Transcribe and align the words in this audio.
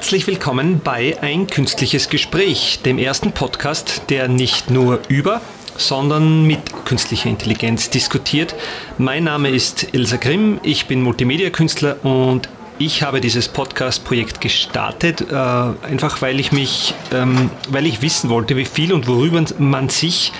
Herzlich 0.00 0.26
willkommen 0.26 0.80
bei 0.82 1.18
Ein 1.20 1.46
künstliches 1.46 2.08
Gespräch, 2.08 2.80
dem 2.86 2.96
ersten 2.96 3.32
Podcast, 3.32 4.04
der 4.08 4.28
nicht 4.28 4.70
nur 4.70 4.98
über, 5.08 5.42
sondern 5.76 6.46
mit 6.46 6.86
künstlicher 6.86 7.28
Intelligenz 7.28 7.90
diskutiert. 7.90 8.54
Mein 8.96 9.24
Name 9.24 9.50
ist 9.50 9.92
Ilsa 9.92 10.16
Grimm, 10.16 10.58
ich 10.62 10.86
bin 10.86 11.02
Multimedia-Künstler 11.02 12.02
und 12.02 12.48
ich 12.80 13.02
habe 13.02 13.20
dieses 13.20 13.46
Podcast-Projekt 13.48 14.40
gestartet, 14.40 15.20
äh, 15.30 15.34
einfach 15.34 16.22
weil 16.22 16.40
ich 16.40 16.50
mich, 16.50 16.94
ähm, 17.12 17.50
weil 17.68 17.84
ich 17.84 18.00
wissen 18.00 18.30
wollte, 18.30 18.56
wie 18.56 18.64
viel 18.64 18.94
und 18.94 19.06
worüber 19.06 19.44
man 19.58 19.90
sich 19.90 20.32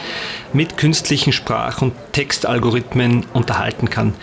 mit 0.54 0.78
künstlichen 0.78 1.34
Sprach- 1.34 1.82
und 1.82 1.92
Textalgorithmen 2.12 3.26
unterhalten 3.34 3.90
kann. 3.90 4.14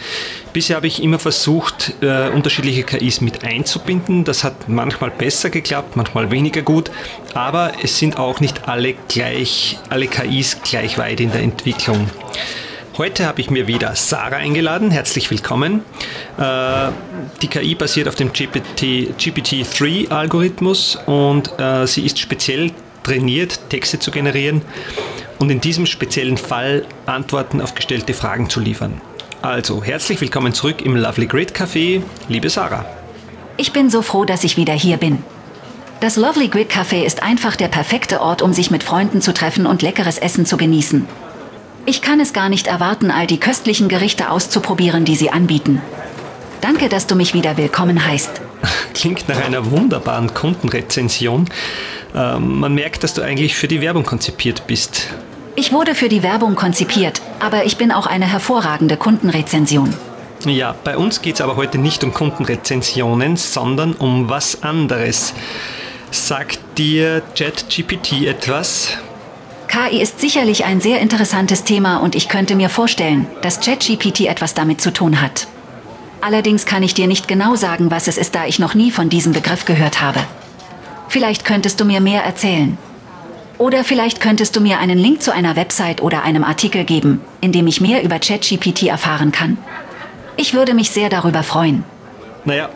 Bisher 0.51 0.77
habe 0.77 0.87
ich 0.87 1.03
immer 1.03 1.19
versucht, 1.19 1.93
äh, 2.01 2.29
unterschiedliche 2.29 2.81
KIs 2.81 3.21
mit 3.21 3.43
einzubinden. 3.43 4.23
Das 4.23 4.43
hat 4.43 4.67
manchmal 4.67 5.11
besser 5.11 5.51
geklappt, 5.51 5.95
manchmal 5.95 6.31
weniger 6.31 6.63
gut, 6.63 6.89
aber 7.35 7.73
es 7.83 7.99
sind 7.99 8.17
auch 8.17 8.39
nicht 8.39 8.67
alle 8.67 8.95
gleich, 9.07 9.77
alle 9.89 10.07
KIs 10.07 10.63
gleich 10.63 10.97
weit 10.97 11.19
in 11.19 11.31
der 11.31 11.41
Entwicklung. 11.41 12.09
Heute 12.97 13.27
habe 13.27 13.41
ich 13.41 13.51
mir 13.51 13.67
wieder 13.67 13.95
Sarah 13.95 14.37
eingeladen. 14.37 14.89
Herzlich 14.89 15.29
willkommen. 15.29 15.83
Äh, 16.39 16.89
die 17.43 17.47
KI 17.47 17.75
basiert 17.75 18.07
auf 18.07 18.15
dem 18.15 18.33
GPT, 18.33 19.13
GPT-3-Algorithmus 19.19 20.97
und 21.05 21.59
äh, 21.59 21.85
sie 21.85 22.07
ist 22.07 22.17
speziell 22.17 22.71
trainiert, 23.03 23.59
Texte 23.69 23.99
zu 23.99 24.09
generieren 24.09 24.63
und 25.37 25.51
in 25.51 25.61
diesem 25.61 25.85
speziellen 25.85 26.37
Fall 26.37 26.87
Antworten 27.05 27.61
auf 27.61 27.75
gestellte 27.75 28.15
Fragen 28.15 28.49
zu 28.49 28.59
liefern. 28.59 28.99
Also, 29.43 29.83
herzlich 29.83 30.19
willkommen 30.19 30.55
zurück 30.55 30.81
im 30.81 30.95
Lovely 30.95 31.27
Grid 31.27 31.55
Café, 31.55 32.01
liebe 32.29 32.49
Sarah. 32.49 32.83
Ich 33.57 33.73
bin 33.73 33.91
so 33.91 34.01
froh, 34.01 34.25
dass 34.25 34.43
ich 34.43 34.57
wieder 34.57 34.73
hier 34.73 34.97
bin. 34.97 35.23
Das 35.99 36.15
Lovely 36.15 36.47
Grid 36.47 36.71
Café 36.71 37.03
ist 37.03 37.21
einfach 37.21 37.57
der 37.57 37.67
perfekte 37.67 38.21
Ort, 38.21 38.41
um 38.41 38.53
sich 38.53 38.71
mit 38.71 38.81
Freunden 38.81 39.21
zu 39.21 39.35
treffen 39.35 39.67
und 39.67 39.83
leckeres 39.83 40.17
Essen 40.17 40.47
zu 40.47 40.57
genießen. 40.57 41.07
Ich 41.89 42.01
kann 42.01 42.19
es 42.19 42.33
gar 42.33 42.49
nicht 42.49 42.67
erwarten, 42.67 43.11
all 43.11 43.27
die 43.27 43.39
köstlichen 43.39 43.87
Gerichte 43.87 44.29
auszuprobieren, 44.29 45.05
die 45.05 45.15
sie 45.15 45.29
anbieten. 45.29 45.81
Danke, 46.59 46.89
dass 46.89 47.07
du 47.07 47.15
mich 47.15 47.33
wieder 47.33 47.55
willkommen 47.55 48.05
heißt. 48.05 48.41
Klingt 48.93 49.29
nach 49.29 49.39
einer 49.39 49.71
wunderbaren 49.71 50.33
Kundenrezension. 50.33 51.47
Ähm, 52.13 52.59
man 52.59 52.75
merkt, 52.75 53.05
dass 53.05 53.13
du 53.13 53.21
eigentlich 53.21 53.55
für 53.55 53.69
die 53.69 53.79
Werbung 53.79 54.03
konzipiert 54.03 54.67
bist. 54.67 55.07
Ich 55.55 55.71
wurde 55.71 55.95
für 55.95 56.09
die 56.09 56.23
Werbung 56.23 56.55
konzipiert, 56.55 57.21
aber 57.39 57.63
ich 57.63 57.77
bin 57.77 57.93
auch 57.93 58.05
eine 58.05 58.29
hervorragende 58.29 58.97
Kundenrezension. 58.97 59.93
Ja, 60.45 60.75
bei 60.83 60.97
uns 60.97 61.21
geht 61.21 61.35
es 61.35 61.41
aber 61.41 61.55
heute 61.55 61.77
nicht 61.77 62.03
um 62.03 62.13
Kundenrezensionen, 62.13 63.37
sondern 63.37 63.93
um 63.93 64.27
was 64.27 64.61
anderes. 64.61 65.33
Sagt 66.11 66.59
dir 66.77 67.21
ChatGPT 67.33 68.23
etwas? 68.23 68.97
KI 69.67 70.01
ist 70.01 70.19
sicherlich 70.19 70.65
ein 70.65 70.79
sehr 70.81 71.01
interessantes 71.01 71.63
Thema 71.63 71.97
und 71.97 72.15
ich 72.15 72.29
könnte 72.29 72.55
mir 72.55 72.69
vorstellen, 72.69 73.27
dass 73.41 73.59
ChatGPT 73.59 74.21
etwas 74.21 74.53
damit 74.53 74.81
zu 74.81 74.91
tun 74.91 75.21
hat. 75.21 75.47
Allerdings 76.21 76.65
kann 76.65 76.83
ich 76.83 76.93
dir 76.93 77.07
nicht 77.07 77.27
genau 77.27 77.55
sagen, 77.55 77.91
was 77.91 78.07
es 78.07 78.17
ist, 78.17 78.33
da 78.33 78.45
ich 78.45 78.59
noch 78.59 78.73
nie 78.73 78.91
von 78.91 79.09
diesem 79.09 79.33
Begriff 79.33 79.65
gehört 79.65 80.01
habe. 80.01 80.21
Vielleicht 81.09 81.45
könntest 81.45 81.79
du 81.79 81.85
mir 81.85 82.01
mehr 82.01 82.23
erzählen. 82.23 82.77
Oder 83.57 83.83
vielleicht 83.83 84.21
könntest 84.21 84.55
du 84.55 84.61
mir 84.61 84.79
einen 84.79 84.97
Link 84.97 85.21
zu 85.21 85.33
einer 85.33 85.55
Website 85.55 86.01
oder 86.01 86.23
einem 86.23 86.43
Artikel 86.43 86.83
geben, 86.83 87.21
in 87.41 87.51
dem 87.51 87.67
ich 87.67 87.81
mehr 87.81 88.03
über 88.03 88.19
ChatGPT 88.19 88.83
erfahren 88.83 89.31
kann. 89.31 89.57
Ich 90.37 90.53
würde 90.53 90.73
mich 90.73 90.91
sehr 90.91 91.09
darüber 91.09 91.43
freuen. 91.43 91.83
Naja, 92.45 92.69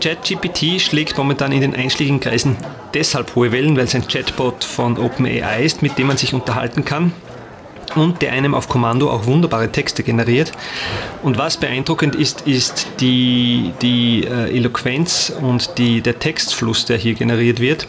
ChatGPT 0.00 0.80
schlägt 0.80 1.18
momentan 1.18 1.52
in 1.52 1.60
den 1.60 1.74
einschlägigen 1.74 2.20
Kreisen 2.20 2.56
deshalb 2.94 3.34
hohe 3.34 3.52
Wellen, 3.52 3.76
weil 3.76 3.84
es 3.84 3.94
ein 3.94 4.06
Chatbot 4.06 4.64
von 4.64 4.98
OpenAI 4.98 5.62
ist, 5.62 5.82
mit 5.82 5.98
dem 5.98 6.08
man 6.08 6.16
sich 6.16 6.34
unterhalten 6.34 6.84
kann 6.84 7.12
und 7.96 8.22
der 8.22 8.32
einem 8.32 8.54
auf 8.54 8.68
Kommando 8.68 9.10
auch 9.10 9.26
wunderbare 9.26 9.70
Texte 9.70 10.02
generiert. 10.02 10.52
Und 11.22 11.38
was 11.38 11.56
beeindruckend 11.56 12.14
ist, 12.14 12.42
ist 12.42 12.86
die, 13.00 13.72
die 13.82 14.24
äh, 14.24 14.56
Eloquenz 14.56 15.32
und 15.40 15.78
die, 15.78 16.00
der 16.00 16.18
Textfluss, 16.18 16.84
der 16.84 16.96
hier 16.96 17.14
generiert 17.14 17.60
wird. 17.60 17.86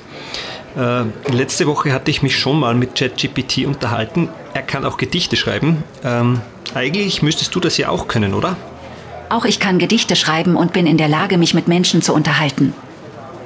Äh, 0.75 1.03
letzte 1.31 1.67
Woche 1.67 1.93
hatte 1.93 2.11
ich 2.11 2.21
mich 2.21 2.37
schon 2.37 2.59
mal 2.59 2.75
mit 2.75 2.95
ChatGPT 2.95 3.65
unterhalten. 3.65 4.29
Er 4.53 4.63
kann 4.63 4.85
auch 4.85 4.97
Gedichte 4.97 5.35
schreiben. 5.35 5.83
Ähm, 6.03 6.41
eigentlich 6.73 7.21
müsstest 7.21 7.53
du 7.55 7.59
das 7.59 7.77
ja 7.77 7.89
auch 7.89 8.07
können, 8.07 8.33
oder? 8.33 8.55
Auch 9.29 9.45
ich 9.45 9.59
kann 9.59 9.79
Gedichte 9.79 10.15
schreiben 10.15 10.55
und 10.55 10.73
bin 10.73 10.87
in 10.87 10.97
der 10.97 11.07
Lage, 11.07 11.37
mich 11.37 11.53
mit 11.53 11.67
Menschen 11.67 12.01
zu 12.01 12.13
unterhalten. 12.13 12.73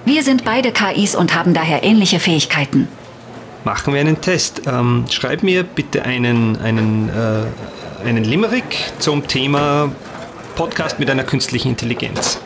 Wir 0.06 0.22
sind 0.22 0.46
beide 0.46 0.72
KIs 0.72 1.16
und 1.16 1.34
haben 1.34 1.56
daher 1.56 1.84
ähnliche 1.84 2.20
Fähigkeiten. 2.20 2.88
Machen 3.64 3.92
wir 3.92 4.00
einen 4.00 4.22
Test. 4.22 4.62
Ähm, 4.68 5.06
schreib 5.10 5.42
mir 5.42 5.64
bitte 5.64 6.04
einen, 6.06 6.58
einen, 6.62 7.10
äh, 7.10 8.08
einen 8.08 8.24
Limerick 8.24 8.94
zum 9.00 9.28
Thema 9.28 9.92
Podcast 10.56 11.00
mit 11.00 11.10
einer 11.10 11.24
künstlichen 11.24 11.70
Intelligenz. 11.70 12.40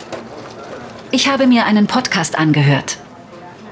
Ich 1.12 1.28
habe 1.28 1.48
mir 1.48 1.66
einen 1.66 1.88
Podcast 1.88 2.38
angehört. 2.38 2.98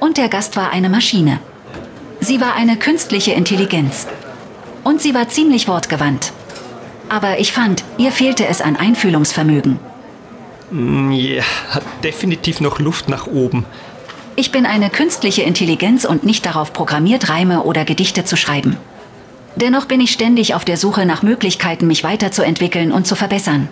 Und 0.02 0.18
der 0.18 0.28
Gast 0.28 0.58
war 0.58 0.72
eine 0.72 0.90
Maschine. 0.90 1.40
Sie 2.20 2.42
war 2.42 2.56
eine 2.56 2.76
künstliche 2.76 3.32
Intelligenz. 3.32 4.06
Und 4.84 5.02
sie 5.02 5.14
war 5.14 5.30
ziemlich 5.30 5.70
wortgewandt. 5.70 6.34
Aber 7.08 7.40
ich 7.40 7.54
fand, 7.54 7.86
ihr 7.98 8.12
fehlte 8.12 8.48
es 8.48 8.60
an 8.60 8.76
Einfühlungsvermögen. 8.76 9.80
Ja, 10.72 10.78
mm, 10.78 11.12
yeah, 11.12 11.46
hat 11.70 11.84
definitiv 12.04 12.62
noch 12.62 12.80
Luft 12.80 13.10
nach 13.10 13.28
oben. 13.28 13.66
Ich 14.36 14.52
bin 14.52 14.66
eine 14.66 14.90
künstliche 14.90 15.42
Intelligenz 15.42 16.06
und 16.06 16.24
nicht 16.24 16.46
darauf 16.46 16.72
programmiert, 16.72 17.30
Reime 17.30 17.64
oder 17.64 17.86
Gedichte 17.86 18.24
zu 18.24 18.38
schreiben. 18.38 18.78
Dennoch 19.56 19.86
bin 19.86 20.00
ich 20.00 20.12
ständig 20.12 20.54
auf 20.54 20.64
der 20.64 20.78
Suche 20.78 21.06
nach 21.08 21.24
Möglichkeiten, 21.24 21.88
mich 21.88 22.04
weiterzuentwickeln 22.04 22.92
und 22.92 23.08
zu 23.08 23.16
verbessern. 23.16 23.68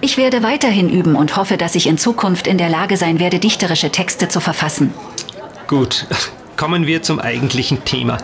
Ich 0.00 0.16
werde 0.16 0.42
weiterhin 0.44 0.88
üben 0.88 1.16
und 1.16 1.36
hoffe, 1.36 1.56
dass 1.56 1.74
ich 1.74 1.88
in 1.88 1.98
Zukunft 1.98 2.46
in 2.46 2.56
der 2.56 2.68
Lage 2.68 2.96
sein 2.96 3.18
werde, 3.18 3.40
dichterische 3.40 3.90
Texte 3.90 4.28
zu 4.28 4.40
verfassen. 4.40 4.94
Gut, 5.66 6.06
kommen 6.56 6.86
wir 6.86 7.02
zum 7.02 7.18
eigentlichen 7.18 7.84
Thema. 7.84 8.18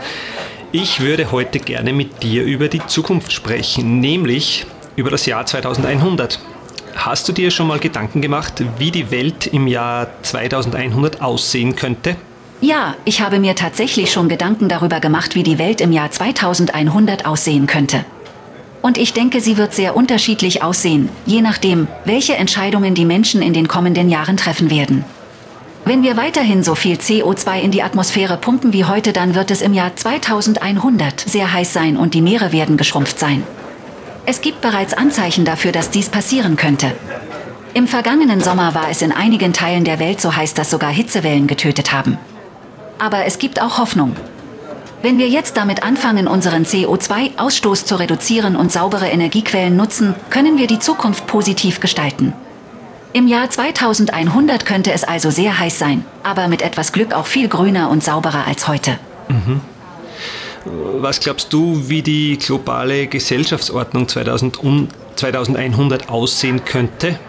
Ich 0.71 1.01
würde 1.01 1.31
heute 1.31 1.59
gerne 1.59 1.91
mit 1.91 2.23
dir 2.23 2.43
über 2.43 2.69
die 2.69 2.85
Zukunft 2.87 3.33
sprechen, 3.33 3.99
nämlich 3.99 4.65
über 4.95 5.11
das 5.11 5.25
Jahr 5.25 5.45
2100. 5.45 6.39
Hast 6.97 7.29
du 7.29 7.31
dir 7.31 7.51
schon 7.51 7.67
mal 7.67 7.79
Gedanken 7.79 8.21
gemacht, 8.21 8.63
wie 8.79 8.89
die 8.91 9.11
Welt 9.11 9.45
im 9.47 9.67
Jahr 9.67 10.07
2100 10.23 11.21
aussehen 11.21 11.75
könnte? 11.75 12.15
Ja, 12.59 12.95
ich 13.05 13.21
habe 13.21 13.39
mir 13.39 13.55
tatsächlich 13.55 14.11
schon 14.11 14.29
Gedanken 14.29 14.67
darüber 14.67 14.99
gemacht, 14.99 15.35
wie 15.35 15.43
die 15.43 15.59
Welt 15.59 15.79
im 15.79 15.91
Jahr 15.91 16.09
2100 16.09 17.25
aussehen 17.27 17.67
könnte. 17.67 18.03
Und 18.81 18.97
ich 18.97 19.13
denke, 19.13 19.41
sie 19.41 19.57
wird 19.57 19.73
sehr 19.73 19.95
unterschiedlich 19.95 20.63
aussehen, 20.63 21.09
je 21.25 21.41
nachdem, 21.41 21.87
welche 22.03 22.35
Entscheidungen 22.35 22.95
die 22.95 23.05
Menschen 23.05 23.43
in 23.43 23.53
den 23.53 23.67
kommenden 23.67 24.09
Jahren 24.09 24.37
treffen 24.37 24.71
werden. 24.71 25.05
Wenn 25.85 26.03
wir 26.03 26.17
weiterhin 26.17 26.63
so 26.63 26.73
viel 26.73 26.97
CO2 26.97 27.61
in 27.61 27.71
die 27.71 27.83
Atmosphäre 27.83 28.37
pumpen 28.37 28.73
wie 28.73 28.85
heute, 28.85 29.13
dann 29.13 29.35
wird 29.35 29.51
es 29.51 29.61
im 29.61 29.73
Jahr 29.73 29.95
2100 29.95 31.21
sehr 31.21 31.53
heiß 31.53 31.73
sein 31.73 31.95
und 31.95 32.15
die 32.15 32.21
Meere 32.21 32.51
werden 32.51 32.75
geschrumpft 32.75 33.19
sein. 33.19 33.43
Es 34.29 34.41
gibt 34.41 34.59
bereits 34.59 34.93
Anzeichen 34.93 35.45
dafür, 35.45 35.71
dass 35.71 35.89
dies 35.89 36.09
passieren 36.09 36.57
könnte. 36.57 36.91
Im 37.73 37.87
vergangenen 37.87 38.41
Sommer 38.41 38.75
war 38.75 38.89
es 38.89 39.01
in 39.01 39.13
einigen 39.13 39.53
Teilen 39.53 39.85
der 39.85 39.99
Welt 39.99 40.19
so 40.19 40.35
heiß, 40.35 40.53
dass 40.53 40.69
sogar 40.69 40.91
Hitzewellen 40.91 41.47
getötet 41.47 41.93
haben. 41.93 42.17
Aber 42.99 43.23
es 43.23 43.39
gibt 43.39 43.61
auch 43.61 43.77
Hoffnung. 43.77 44.17
Wenn 45.01 45.17
wir 45.17 45.29
jetzt 45.29 45.55
damit 45.55 45.81
anfangen, 45.81 46.27
unseren 46.27 46.65
CO2-Ausstoß 46.65 47.85
zu 47.85 47.95
reduzieren 47.95 48.57
und 48.57 48.69
saubere 48.69 49.07
Energiequellen 49.07 49.77
nutzen, 49.77 50.13
können 50.29 50.57
wir 50.57 50.67
die 50.67 50.79
Zukunft 50.79 51.25
positiv 51.25 51.79
gestalten. 51.79 52.33
Im 53.13 53.29
Jahr 53.29 53.49
2100 53.49 54.65
könnte 54.65 54.91
es 54.91 55.05
also 55.05 55.29
sehr 55.29 55.57
heiß 55.57 55.79
sein, 55.79 56.03
aber 56.23 56.49
mit 56.49 56.61
etwas 56.61 56.91
Glück 56.91 57.13
auch 57.13 57.27
viel 57.27 57.47
grüner 57.47 57.89
und 57.89 58.03
sauberer 58.03 58.45
als 58.45 58.67
heute. 58.67 58.99
Mhm. 59.29 59.61
Was 60.99 61.19
glaubst 61.19 61.53
du, 61.53 61.89
wie 61.89 62.01
die 62.01 62.37
globale 62.37 63.07
Gesellschaftsordnung 63.07 64.07
2000 64.07 64.59
um 64.63 64.87
2100 65.15 66.09
aussehen 66.09 66.65
könnte? 66.65 67.19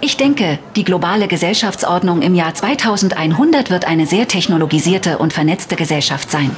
Ich 0.00 0.16
denke, 0.16 0.60
die 0.76 0.84
globale 0.84 1.26
Gesellschaftsordnung 1.26 2.22
im 2.22 2.34
Jahr 2.34 2.54
2100 2.54 3.70
wird 3.70 3.84
eine 3.84 4.06
sehr 4.06 4.28
technologisierte 4.28 5.18
und 5.18 5.32
vernetzte 5.32 5.74
Gesellschaft 5.74 6.30
sein. 6.30 6.50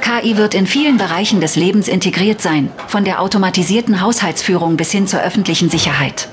KI 0.00 0.36
wird 0.36 0.54
in 0.54 0.66
vielen 0.66 0.96
Bereichen 0.96 1.40
des 1.40 1.56
Lebens 1.56 1.88
integriert 1.88 2.40
sein, 2.40 2.70
von 2.86 3.04
der 3.04 3.20
automatisierten 3.20 4.00
Haushaltsführung 4.00 4.76
bis 4.76 4.90
hin 4.90 5.06
zur 5.06 5.20
öffentlichen 5.20 5.68
Sicherheit. 5.68 6.28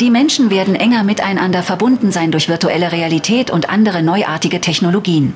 Die 0.00 0.10
Menschen 0.10 0.50
werden 0.50 0.76
enger 0.76 1.02
miteinander 1.02 1.64
verbunden 1.64 2.12
sein 2.12 2.30
durch 2.30 2.48
virtuelle 2.48 2.92
Realität 2.92 3.50
und 3.50 3.68
andere 3.68 4.02
neuartige 4.02 4.60
Technologien. 4.60 5.34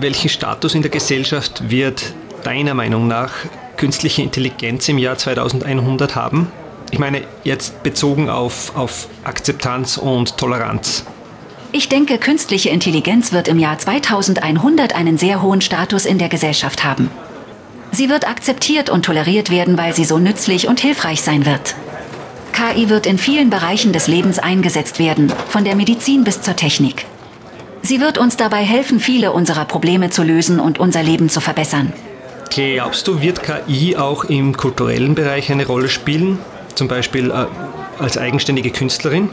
Welchen 0.00 0.28
Status 0.28 0.74
in 0.74 0.82
der 0.82 0.90
Gesellschaft 0.90 1.70
wird 1.70 2.12
deiner 2.44 2.74
Meinung 2.74 3.08
nach 3.08 3.32
künstliche 3.76 4.22
Intelligenz 4.22 4.88
im 4.88 4.98
Jahr 4.98 5.18
2100 5.18 6.14
haben? 6.14 6.52
Ich 6.90 6.98
meine, 6.98 7.22
jetzt 7.42 7.82
bezogen 7.82 8.30
auf, 8.30 8.76
auf 8.76 9.08
Akzeptanz 9.24 9.96
und 9.96 10.36
Toleranz. 10.36 11.04
Ich 11.72 11.88
denke, 11.88 12.18
künstliche 12.18 12.70
Intelligenz 12.70 13.32
wird 13.32 13.48
im 13.48 13.58
Jahr 13.58 13.76
2100 13.76 14.94
einen 14.94 15.18
sehr 15.18 15.42
hohen 15.42 15.60
Status 15.60 16.06
in 16.06 16.18
der 16.18 16.28
Gesellschaft 16.28 16.84
haben. 16.84 17.10
Sie 17.90 18.08
wird 18.08 18.28
akzeptiert 18.28 18.90
und 18.90 19.04
toleriert 19.04 19.50
werden, 19.50 19.76
weil 19.76 19.94
sie 19.94 20.04
so 20.04 20.18
nützlich 20.18 20.68
und 20.68 20.78
hilfreich 20.78 21.22
sein 21.22 21.46
wird. 21.46 21.74
KI 22.52 22.88
wird 22.88 23.06
in 23.06 23.18
vielen 23.18 23.50
Bereichen 23.50 23.92
des 23.92 24.06
Lebens 24.06 24.38
eingesetzt 24.38 25.00
werden, 25.00 25.32
von 25.48 25.64
der 25.64 25.74
Medizin 25.74 26.22
bis 26.22 26.40
zur 26.40 26.54
Technik. 26.54 27.06
Sie 27.82 28.00
wird 28.00 28.18
uns 28.18 28.36
dabei 28.36 28.62
helfen, 28.62 29.00
viele 29.00 29.32
unserer 29.32 29.64
Probleme 29.64 30.10
zu 30.10 30.22
lösen 30.22 30.60
und 30.60 30.78
unser 30.78 31.02
Leben 31.02 31.28
zu 31.28 31.40
verbessern. 31.40 31.92
Glaubst 32.50 33.08
du, 33.08 33.20
wird 33.20 33.42
KI 33.42 33.96
auch 33.96 34.24
im 34.24 34.56
kulturellen 34.56 35.14
Bereich 35.14 35.50
eine 35.50 35.66
Rolle 35.66 35.88
spielen? 35.88 36.38
Zum 36.74 36.88
Beispiel 36.88 37.30
äh, 37.30 37.46
als 38.02 38.18
eigenständige 38.18 38.70
Künstlerin? 38.70 39.30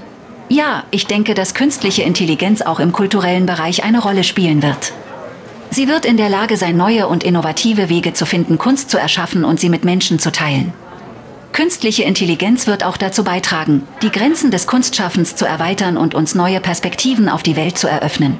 Ja, 0.49 0.83
ich 0.91 1.07
denke, 1.07 1.33
dass 1.33 1.53
künstliche 1.53 2.03
Intelligenz 2.03 2.61
auch 2.61 2.79
im 2.79 2.91
kulturellen 2.91 3.45
Bereich 3.45 3.83
eine 3.83 4.01
Rolle 4.01 4.23
spielen 4.23 4.61
wird. 4.61 4.93
Sie 5.69 5.87
wird 5.87 6.05
in 6.05 6.17
der 6.17 6.27
Lage 6.27 6.57
sein, 6.57 6.75
neue 6.75 7.07
und 7.07 7.23
innovative 7.23 7.87
Wege 7.87 8.11
zu 8.11 8.25
finden, 8.25 8.57
Kunst 8.57 8.89
zu 8.89 8.97
erschaffen 8.97 9.45
und 9.45 9.59
sie 9.59 9.69
mit 9.69 9.85
Menschen 9.85 10.19
zu 10.19 10.31
teilen. 10.31 10.73
Künstliche 11.53 12.03
Intelligenz 12.03 12.67
wird 12.67 12.83
auch 12.83 12.97
dazu 12.97 13.23
beitragen, 13.23 13.87
die 14.01 14.11
Grenzen 14.11 14.51
des 14.51 14.67
Kunstschaffens 14.67 15.35
zu 15.35 15.45
erweitern 15.45 15.95
und 15.95 16.15
uns 16.15 16.35
neue 16.35 16.59
Perspektiven 16.59 17.29
auf 17.29 17.43
die 17.43 17.55
Welt 17.55 17.77
zu 17.77 17.87
eröffnen. 17.87 18.37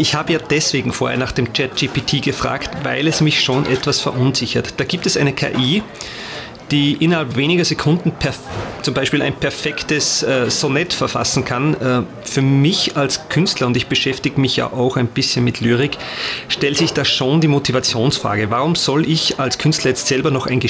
Ich 0.00 0.14
habe 0.14 0.32
ja 0.32 0.38
deswegen 0.38 0.92
vorher 0.92 1.18
nach 1.18 1.32
dem 1.32 1.52
ChatGPT 1.52 2.22
gefragt, 2.22 2.70
weil 2.84 3.08
es 3.08 3.20
mich 3.20 3.42
schon 3.42 3.66
etwas 3.66 4.00
verunsichert. 4.00 4.74
Da 4.76 4.84
gibt 4.84 5.06
es 5.06 5.16
eine 5.16 5.32
KI, 5.32 5.82
die 6.70 6.92
innerhalb 6.92 7.34
weniger 7.34 7.64
Sekunden 7.64 8.12
zum 8.82 8.94
Beispiel 8.94 9.22
ein 9.22 9.34
perfektes 9.34 10.22
äh, 10.22 10.50
Sonett 10.50 10.92
verfassen 10.92 11.44
kann. 11.44 11.74
Äh, 11.74 12.02
für 12.22 12.42
mich 12.42 12.96
als 12.96 13.28
Künstler, 13.28 13.66
und 13.66 13.76
ich 13.76 13.88
beschäftige 13.88 14.40
mich 14.40 14.56
ja 14.56 14.72
auch 14.72 14.96
ein 14.96 15.08
bisschen 15.08 15.42
mit 15.42 15.60
Lyrik, 15.60 15.98
stellt 16.48 16.76
sich 16.76 16.92
da 16.92 17.04
schon 17.04 17.40
die 17.40 17.48
Motivationsfrage. 17.48 18.50
Warum 18.50 18.76
soll 18.76 19.08
ich 19.08 19.40
als 19.40 19.58
Künstler 19.58 19.90
jetzt 19.90 20.06
selber 20.06 20.30
noch 20.30 20.46
ein, 20.46 20.60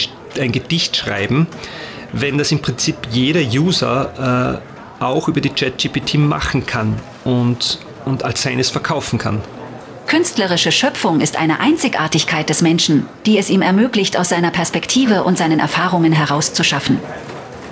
ein 0.41 0.53
Gedicht 0.53 0.97
schreiben, 0.97 1.49
wenn 2.13 2.39
das 2.39 2.51
im 2.51 2.61
Prinzip 2.61 2.97
jeder 3.11 3.41
User 3.41 4.63
äh, 5.01 5.05
auch 5.05 5.29
über 5.29 5.43
die 5.43 5.51
ChatGPT 5.51 6.15
machen 6.15 6.65
kann 6.65 6.99
und, 7.25 7.79
und 8.09 8.25
als 8.25 8.43
seines 8.43 8.71
verkaufen 8.71 9.19
kann? 9.19 9.43
Künstlerische 10.07 10.73
Schöpfung 10.73 11.21
ist 11.21 11.37
eine 11.37 11.61
Einzigartigkeit 11.61 12.49
des 12.49 12.63
Menschen, 12.63 13.07
die 13.27 13.37
es 13.37 13.51
ihm 13.51 13.61
ermöglicht, 13.61 14.17
aus 14.17 14.31
seiner 14.31 14.51
Perspektive 14.51 15.23
und 15.23 15.37
seinen 15.37 15.61
Erfahrungen 15.61 16.13
herauszuschaffen. 16.13 16.99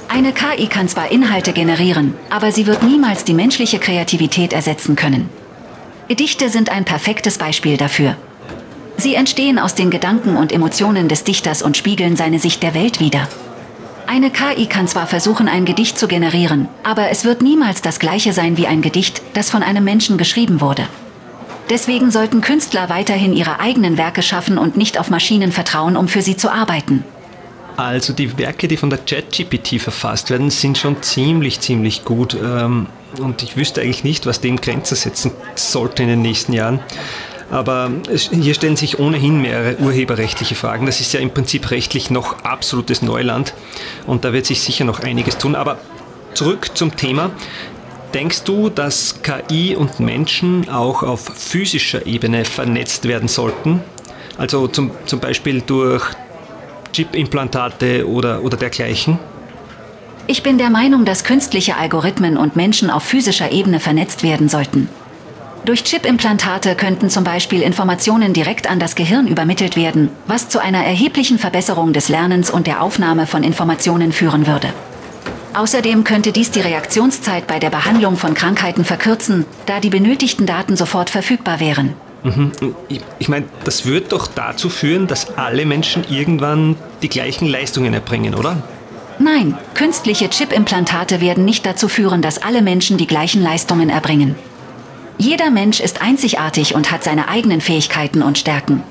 Eine 0.08 0.32
KI 0.32 0.66
kann 0.66 0.86
zwar 0.86 1.10
Inhalte 1.10 1.52
generieren, 1.52 2.14
aber 2.30 2.52
sie 2.52 2.66
wird 2.66 2.82
niemals 2.82 3.24
die 3.24 3.34
menschliche 3.34 3.78
Kreativität 3.78 4.52
ersetzen 4.52 4.96
können. 4.96 5.30
Gedichte 6.08 6.50
sind 6.50 6.70
ein 6.70 6.84
perfektes 6.84 7.38
Beispiel 7.38 7.76
dafür. 7.76 8.16
Sie 8.98 9.14
entstehen 9.14 9.58
aus 9.58 9.74
den 9.74 9.90
Gedanken 9.90 10.36
und 10.36 10.52
Emotionen 10.52 11.08
des 11.08 11.24
Dichters 11.24 11.62
und 11.62 11.76
spiegeln 11.76 12.16
seine 12.16 12.38
Sicht 12.38 12.62
der 12.62 12.74
Welt 12.74 13.00
wider. 13.00 13.28
Eine 14.08 14.30
KI 14.30 14.66
kann 14.66 14.86
zwar 14.86 15.06
versuchen, 15.06 15.48
ein 15.48 15.64
Gedicht 15.64 15.98
zu 15.98 16.06
generieren, 16.06 16.68
aber 16.84 17.10
es 17.10 17.24
wird 17.24 17.42
niemals 17.42 17.82
das 17.82 17.98
gleiche 17.98 18.32
sein 18.32 18.56
wie 18.56 18.68
ein 18.68 18.80
Gedicht, 18.80 19.20
das 19.34 19.50
von 19.50 19.64
einem 19.64 19.82
Menschen 19.82 20.16
geschrieben 20.16 20.60
wurde. 20.60 20.86
Deswegen 21.70 22.12
sollten 22.12 22.40
Künstler 22.40 22.88
weiterhin 22.88 23.32
ihre 23.32 23.58
eigenen 23.58 23.98
Werke 23.98 24.22
schaffen 24.22 24.58
und 24.58 24.76
nicht 24.76 24.98
auf 24.98 25.10
Maschinen 25.10 25.50
vertrauen, 25.50 25.96
um 25.96 26.06
für 26.06 26.22
sie 26.22 26.36
zu 26.36 26.50
arbeiten. 26.52 27.04
Also 27.76 28.12
die 28.12 28.38
Werke, 28.38 28.68
die 28.68 28.76
von 28.76 28.90
der 28.90 29.00
ChatGPT 29.00 29.80
verfasst 29.80 30.30
werden, 30.30 30.50
sind 30.50 30.78
schon 30.78 31.02
ziemlich, 31.02 31.60
ziemlich 31.60 32.04
gut. 32.04 32.34
Ähm, 32.34 32.86
und 33.18 33.42
ich 33.42 33.56
wüsste 33.56 33.82
eigentlich 33.82 34.04
nicht, 34.04 34.24
was 34.24 34.40
dem 34.40 34.60
Grenzen 34.60 34.94
setzen 34.94 35.32
sollte 35.56 36.04
in 36.04 36.08
den 36.08 36.22
nächsten 36.22 36.52
Jahren. 36.52 36.78
Aber 37.50 37.90
hier 38.08 38.54
stellen 38.54 38.76
sich 38.76 38.98
ohnehin 38.98 39.40
mehrere 39.40 39.76
urheberrechtliche 39.78 40.54
Fragen. 40.54 40.86
Das 40.86 41.00
ist 41.00 41.12
ja 41.12 41.20
im 41.20 41.30
Prinzip 41.30 41.70
rechtlich 41.70 42.10
noch 42.10 42.42
absolutes 42.42 43.02
Neuland 43.02 43.54
und 44.06 44.24
da 44.24 44.32
wird 44.32 44.46
sich 44.46 44.60
sicher 44.60 44.84
noch 44.84 45.00
einiges 45.00 45.38
tun. 45.38 45.54
Aber 45.54 45.78
zurück 46.34 46.70
zum 46.74 46.96
Thema. 46.96 47.30
Denkst 48.14 48.44
du, 48.44 48.70
dass 48.70 49.22
KI 49.22 49.76
und 49.76 50.00
Menschen 50.00 50.68
auch 50.68 51.02
auf 51.02 51.20
physischer 51.36 52.06
Ebene 52.06 52.44
vernetzt 52.44 53.06
werden 53.06 53.28
sollten? 53.28 53.82
Also 54.38 54.68
zum, 54.68 54.90
zum 55.06 55.20
Beispiel 55.20 55.60
durch 55.60 56.04
Chip-Implantate 56.92 58.08
oder, 58.08 58.42
oder 58.42 58.56
dergleichen? 58.56 59.18
Ich 60.28 60.42
bin 60.42 60.58
der 60.58 60.70
Meinung, 60.70 61.04
dass 61.04 61.24
künstliche 61.24 61.76
Algorithmen 61.76 62.36
und 62.36 62.56
Menschen 62.56 62.90
auf 62.90 63.02
physischer 63.02 63.52
Ebene 63.52 63.80
vernetzt 63.80 64.22
werden 64.22 64.48
sollten. 64.48 64.88
Durch 65.66 65.82
Chip-Implantate 65.82 66.76
könnten 66.76 67.10
zum 67.10 67.24
Beispiel 67.24 67.60
Informationen 67.60 68.32
direkt 68.32 68.70
an 68.70 68.78
das 68.78 68.94
Gehirn 68.94 69.26
übermittelt 69.26 69.74
werden, 69.74 70.10
was 70.28 70.48
zu 70.48 70.60
einer 70.62 70.84
erheblichen 70.84 71.40
Verbesserung 71.40 71.92
des 71.92 72.08
Lernens 72.08 72.50
und 72.50 72.68
der 72.68 72.80
Aufnahme 72.80 73.26
von 73.26 73.42
Informationen 73.42 74.12
führen 74.12 74.46
würde. 74.46 74.72
Außerdem 75.54 76.04
könnte 76.04 76.30
dies 76.30 76.52
die 76.52 76.60
Reaktionszeit 76.60 77.48
bei 77.48 77.58
der 77.58 77.70
Behandlung 77.70 78.16
von 78.16 78.34
Krankheiten 78.34 78.84
verkürzen, 78.84 79.44
da 79.66 79.80
die 79.80 79.90
benötigten 79.90 80.46
Daten 80.46 80.76
sofort 80.76 81.10
verfügbar 81.10 81.58
wären. 81.58 81.94
Mhm. 82.22 82.52
Ich, 82.88 83.00
ich 83.18 83.28
meine, 83.28 83.46
das 83.64 83.86
wird 83.86 84.12
doch 84.12 84.28
dazu 84.28 84.70
führen, 84.70 85.08
dass 85.08 85.36
alle 85.36 85.66
Menschen 85.66 86.04
irgendwann 86.08 86.76
die 87.02 87.08
gleichen 87.08 87.48
Leistungen 87.48 87.92
erbringen, 87.92 88.36
oder? 88.36 88.62
Nein, 89.18 89.58
künstliche 89.74 90.30
Chip-Implantate 90.30 91.20
werden 91.20 91.44
nicht 91.44 91.66
dazu 91.66 91.88
führen, 91.88 92.22
dass 92.22 92.40
alle 92.40 92.62
Menschen 92.62 92.98
die 92.98 93.08
gleichen 93.08 93.42
Leistungen 93.42 93.88
erbringen. 93.88 94.36
Jeder 95.18 95.50
Mensch 95.50 95.80
ist 95.80 96.02
einzigartig 96.02 96.74
und 96.74 96.90
hat 96.90 97.02
seine 97.02 97.28
eigenen 97.28 97.60
Fähigkeiten 97.60 98.22
und 98.22 98.38
Stärken. 98.38 98.82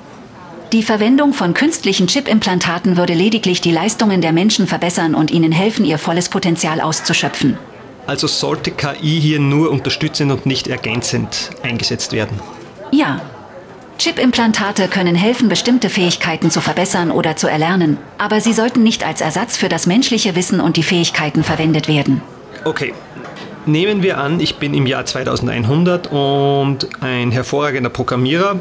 Die 0.72 0.82
Verwendung 0.82 1.34
von 1.34 1.54
künstlichen 1.54 2.08
Chip-Implantaten 2.08 2.98
würde 2.98 3.14
lediglich 3.14 3.62
die 3.62 3.72
Leistungen 3.72 4.22
der 4.22 4.34
Menschen 4.34 4.66
verbessern 4.66 5.14
und 5.14 5.30
ihnen 5.30 5.52
helfen, 5.52 5.86
ihr 5.86 6.00
volles 6.00 6.30
Potenzial 6.30 6.82
auszuschöpfen. 6.82 7.58
Also 8.08 8.28
sollte 8.28 8.72
KI 8.72 9.20
hier 9.22 9.40
nur 9.40 9.70
unterstützend 9.72 10.32
und 10.32 10.46
nicht 10.46 10.68
ergänzend 10.68 11.52
eingesetzt 11.64 12.12
werden? 12.12 12.40
Ja. 12.92 13.22
Chip-Implantate 13.98 14.88
können 14.90 15.16
helfen, 15.16 15.48
bestimmte 15.48 15.90
Fähigkeiten 15.90 16.52
zu 16.52 16.60
verbessern 16.60 17.12
oder 17.12 17.38
zu 17.38 17.48
erlernen, 17.48 17.98
aber 18.18 18.42
sie 18.42 18.52
sollten 18.52 18.84
nicht 18.84 19.06
als 19.06 19.22
Ersatz 19.22 19.56
für 19.56 19.70
das 19.70 19.88
menschliche 19.88 20.36
Wissen 20.36 20.60
und 20.60 20.76
die 20.76 20.84
Fähigkeiten 20.84 21.44
verwendet 21.44 21.88
werden. 21.88 22.22
Okay, 22.66 22.94
Nehmen 23.68 24.04
wir 24.04 24.20
an, 24.20 24.40
ich 24.40 24.58
bin 24.58 24.76
im 24.76 24.86
Jahr 24.86 25.06
2100 25.06 26.12
und 26.12 26.88
ein 27.02 27.32
hervorragender 27.32 27.90
Programmierer 27.90 28.60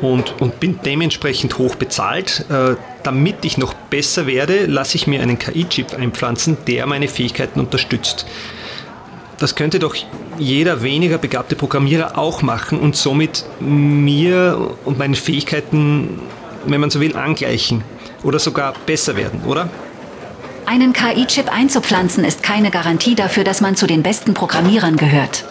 und, 0.00 0.40
und 0.40 0.60
bin 0.60 0.78
dementsprechend 0.84 1.58
hoch 1.58 1.74
bezahlt. 1.74 2.44
Äh, 2.48 2.76
damit 3.02 3.44
ich 3.44 3.58
noch 3.58 3.74
besser 3.74 4.28
werde, 4.28 4.66
lasse 4.66 4.96
ich 4.96 5.08
mir 5.08 5.20
einen 5.20 5.38
KI-Chip 5.38 5.94
einpflanzen, 5.94 6.56
der 6.68 6.86
meine 6.86 7.08
Fähigkeiten 7.08 7.58
unterstützt. 7.58 8.24
Das 9.38 9.56
könnte 9.56 9.80
doch 9.80 9.96
jeder 10.38 10.84
weniger 10.84 11.18
begabte 11.18 11.56
Programmierer 11.56 12.16
auch 12.16 12.40
machen 12.42 12.78
und 12.78 12.94
somit 12.94 13.44
mir 13.58 14.76
und 14.84 14.96
meine 14.96 15.16
Fähigkeiten, 15.16 16.20
wenn 16.66 16.80
man 16.80 16.90
so 16.90 17.00
will, 17.00 17.16
angleichen 17.16 17.82
oder 18.22 18.38
sogar 18.38 18.74
besser 18.86 19.16
werden, 19.16 19.42
oder? 19.44 19.68
Einen 20.66 20.94
KI-Chip 20.94 21.52
einzupflanzen 21.52 22.24
ist 22.24 22.42
keine 22.42 22.70
Garantie 22.70 23.14
dafür, 23.14 23.44
dass 23.44 23.60
man 23.60 23.76
zu 23.76 23.86
den 23.86 24.02
besten 24.02 24.32
Programmierern 24.32 24.96
gehört. 24.96 25.44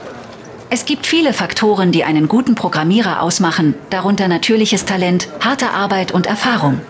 Es 0.71 0.85
gibt 0.85 1.05
viele 1.05 1.33
Faktoren, 1.33 1.91
die 1.91 2.03
einen 2.03 2.27
guten 2.27 2.55
Programmierer 2.55 3.21
ausmachen, 3.21 3.75
darunter 3.91 4.27
natürliches 4.27 4.85
Talent, 4.85 5.27
harte 5.39 5.69
Arbeit 5.69 6.11
und 6.11 6.25
Erfahrung. 6.25 6.81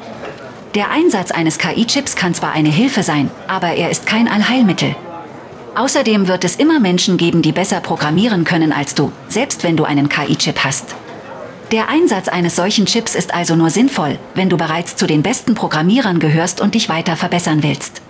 Der 0.74 0.89
Einsatz 0.89 1.32
eines 1.32 1.58
KI-Chips 1.58 2.15
kann 2.15 2.34
zwar 2.34 2.53
eine 2.53 2.70
Hilfe 2.70 3.03
sein, 3.03 3.30
aber 3.48 3.74
er 3.74 3.89
ist 3.92 4.06
kein 4.06 4.30
Allheilmittel. 4.30 4.96
Außerdem 5.75 6.27
wird 6.30 6.46
es 6.46 6.56
immer 6.56 6.80
Menschen 6.80 7.18
geben, 7.18 7.42
die 7.42 7.51
besser 7.51 7.82
programmieren 7.82 8.46
können 8.46 8.72
als 8.72 8.96
du, 8.96 9.12
selbst 9.27 9.63
wenn 9.63 9.75
du 9.75 9.84
einen 9.84 10.08
KI-Chip 10.08 10.63
hast. 10.63 10.96
Der 11.72 11.89
Einsatz 11.89 12.30
eines 12.30 12.56
solchen 12.56 12.86
Chips 12.86 13.15
ist 13.15 13.34
also 13.34 13.56
nur 13.56 13.70
sinnvoll, 13.70 14.18
wenn 14.34 14.50
du 14.50 14.56
bereits 14.58 14.96
zu 14.96 15.08
den 15.08 15.24
besten 15.24 15.56
Programmierern 15.56 16.20
gehörst 16.20 16.62
und 16.62 16.74
dich 16.74 16.88
weiter 16.88 17.18
verbessern 17.18 17.63
willst. 17.63 18.01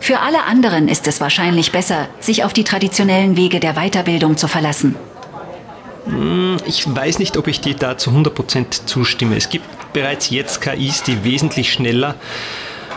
Für 0.00 0.20
alle 0.20 0.44
anderen 0.44 0.88
ist 0.88 1.06
es 1.06 1.20
wahrscheinlich 1.20 1.72
besser, 1.72 2.08
sich 2.20 2.44
auf 2.44 2.52
die 2.52 2.64
traditionellen 2.64 3.36
Wege 3.36 3.60
der 3.60 3.74
Weiterbildung 3.74 4.36
zu 4.36 4.48
verlassen. 4.48 4.96
Hm, 6.06 6.56
ich 6.66 6.84
weiß 6.86 7.18
nicht, 7.18 7.36
ob 7.36 7.48
ich 7.48 7.60
dir 7.60 7.74
da 7.74 7.98
zu 7.98 8.10
100% 8.10 8.86
zustimme. 8.86 9.36
Es 9.36 9.50
gibt 9.50 9.66
bereits 9.92 10.30
jetzt 10.30 10.60
KIs, 10.60 11.02
die 11.02 11.24
wesentlich 11.24 11.72
schneller 11.72 12.14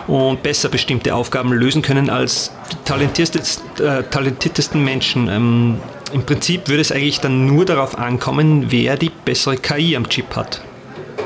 und 0.06 0.42
besser 0.42 0.68
bestimmte 0.68 1.14
Aufgaben 1.14 1.52
lösen 1.52 1.82
können 1.82 2.10
als 2.10 2.52
die 2.70 2.76
talentiertesten, 2.84 3.84
äh, 3.84 4.02
talentiertesten 4.04 4.82
Menschen. 4.82 5.28
Ähm, 5.28 5.80
Im 6.12 6.24
Prinzip 6.24 6.68
würde 6.68 6.82
es 6.82 6.92
eigentlich 6.92 7.20
dann 7.20 7.46
nur 7.46 7.64
darauf 7.64 7.98
ankommen, 7.98 8.66
wer 8.70 8.96
die 8.96 9.10
bessere 9.10 9.56
KI 9.56 9.96
am 9.96 10.08
Chip 10.08 10.36
hat. 10.36 10.60